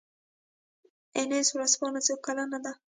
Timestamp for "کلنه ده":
2.25-2.71